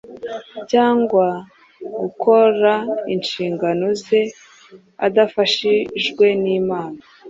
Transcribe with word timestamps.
cyangwa 0.71 1.27
gukora 1.99 2.73
inshingano 3.15 3.87
ze 4.03 4.21
adafashijwe 5.05 6.25
n’Imana. 6.41 6.99